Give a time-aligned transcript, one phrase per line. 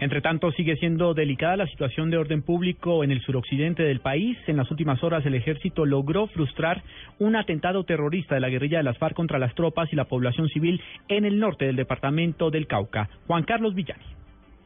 [0.00, 4.36] Entre tanto, sigue siendo delicada la situación de orden público en el suroccidente del país.
[4.46, 6.82] En las últimas horas, el ejército logró frustrar
[7.18, 10.48] un atentado terrorista de la guerrilla de las FARC contra las tropas y la población
[10.48, 13.08] civil en el norte del departamento del Cauca.
[13.26, 14.04] Juan Carlos Villani.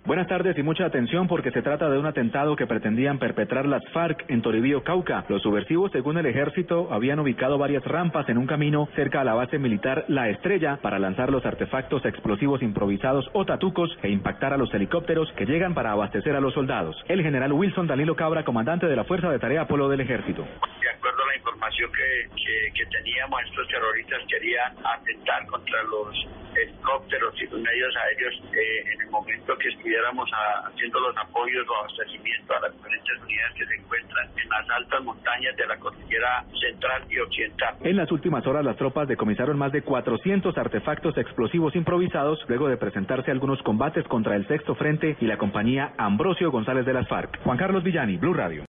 [0.04, 3.86] Buenas tardes y mucha atención porque se trata de un atentado que pretendían perpetrar las
[3.92, 5.26] FARC en Toribío, Cauca.
[5.28, 9.34] Los subversivos, según el ejército, habían ubicado varias rampas en un camino cerca a la
[9.34, 14.56] base militar La Estrella para lanzar los artefactos explosivos improvisados o tatucos e impactar a
[14.56, 16.96] los helicópteros que llegan para abastecer a los soldados.
[17.06, 20.42] El general Wilson Danilo Cabra, comandante de la Fuerza de Tarea Polo del Ejército.
[20.42, 26.37] De acuerdo a la información que, que, que teníamos, estos terroristas querían atentar contra los
[26.62, 31.66] helicópteros y los medios aéreos eh, en el momento que estuviéramos a, haciendo los apoyos
[31.68, 35.76] o abastecimiento a las diferentes unidades que se encuentran en las altas montañas de la
[35.78, 37.74] cordillera central y occidental.
[37.82, 42.76] En las últimas horas, las tropas decomisaron más de 400 artefactos explosivos improvisados luego de
[42.76, 47.42] presentarse algunos combates contra el Sexto Frente y la compañía Ambrosio González de las FARC.
[47.42, 48.66] Juan Carlos Villani, Blue Radio.